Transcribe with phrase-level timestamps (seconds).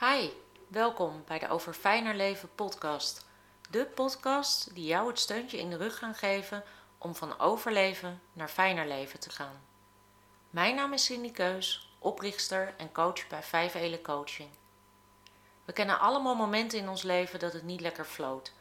[0.00, 0.28] Hi,
[0.68, 3.26] welkom bij de Over Fijner Leven podcast.
[3.70, 6.64] De podcast die jou het steuntje in de rug gaan geven
[6.98, 9.60] om van overleven naar fijner leven te gaan.
[10.50, 14.48] Mijn naam is Cindy Keus, oprichter en coach bij Vijf Elen Coaching.
[15.64, 18.52] We kennen allemaal momenten in ons leven dat het niet lekker floot.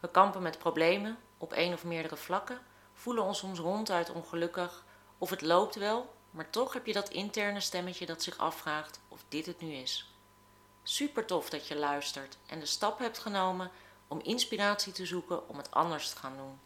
[0.00, 2.60] We kampen met problemen op één of meerdere vlakken,
[2.92, 4.84] voelen ons soms ronduit ongelukkig
[5.18, 9.24] of het loopt wel, maar toch heb je dat interne stemmetje dat zich afvraagt of
[9.28, 10.13] dit het nu is.
[10.86, 13.70] Super tof dat je luistert en de stap hebt genomen
[14.08, 16.60] om inspiratie te zoeken om het anders te gaan doen.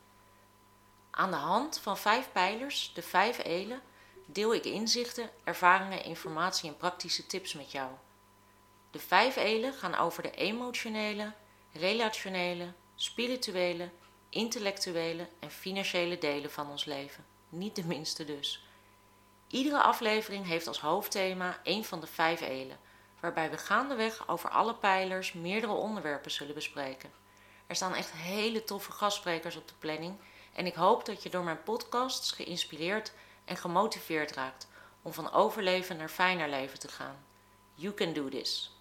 [1.11, 3.81] Aan de hand van vijf pijlers, de vijf elen,
[4.27, 7.91] deel ik inzichten, ervaringen, informatie en praktische tips met jou.
[8.91, 11.33] De vijf elen gaan over de emotionele,
[11.73, 13.91] relationele, spirituele,
[14.29, 17.27] intellectuele en financiële delen van ons leven.
[17.49, 18.67] Niet de minste dus.
[19.49, 22.79] Iedere aflevering heeft als hoofdthema een van de vijf elen
[23.21, 27.11] waarbij we gaandeweg over alle pijlers meerdere onderwerpen zullen bespreken.
[27.67, 30.19] Er staan echt hele toffe gastsprekers op de planning
[30.53, 33.13] en ik hoop dat je door mijn podcasts geïnspireerd
[33.45, 34.69] en gemotiveerd raakt
[35.03, 37.25] om van overleven naar fijner leven te gaan.
[37.75, 38.77] You can do this.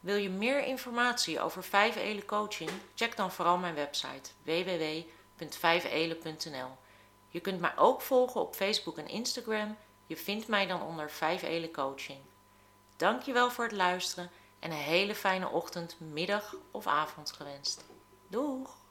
[0.00, 2.70] Wil je meer informatie over 5 Elen coaching?
[2.94, 6.76] Check dan vooral mijn website www.5elen.nl.
[7.28, 9.76] Je kunt mij ook volgen op Facebook en Instagram.
[10.06, 12.18] Je vindt mij dan onder 5 Elen coaching.
[13.02, 17.84] Dankjewel voor het luisteren en een hele fijne ochtend, middag of avond gewenst.
[18.28, 18.81] Doeg!